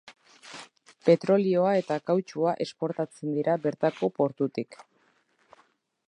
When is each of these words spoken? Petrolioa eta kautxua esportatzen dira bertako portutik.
Petrolioa 1.09 1.73
eta 1.81 1.97
kautxua 2.11 2.53
esportatzen 2.65 3.35
dira 3.35 3.55
bertako 3.67 4.09
portutik. 4.21 4.79